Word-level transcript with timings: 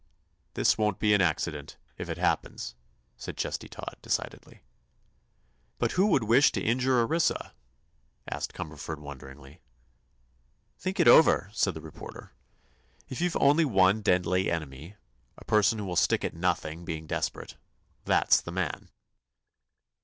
"This 0.55 0.79
won't 0.79 0.97
be 0.97 1.13
an 1.13 1.21
accident—if 1.21 2.09
it 2.09 2.17
happens," 2.17 2.73
said 3.17 3.37
Chesty 3.37 3.69
Todd, 3.69 3.97
decidedly. 4.01 4.63
"But 5.77 5.91
who 5.91 6.07
would 6.07 6.23
wish 6.23 6.51
to 6.53 6.59
injure 6.59 6.99
Orissa?" 7.01 7.53
asked 8.27 8.51
Cumberford, 8.51 8.97
wonderingly. 8.97 9.61
"Think 10.79 10.99
it 10.99 11.07
over," 11.07 11.51
said 11.53 11.75
the 11.75 11.81
reporter. 11.81 12.33
"If 13.09 13.21
you've 13.21 13.35
one 13.35 14.01
deadly 14.01 14.49
enemy—a 14.49 15.45
person 15.45 15.77
who 15.77 15.85
will 15.85 15.95
stick 15.95 16.25
at 16.25 16.33
nothing, 16.33 16.83
being 16.83 17.05
desperate—that's 17.05 18.41
the 18.41 18.51
man." 18.51 18.89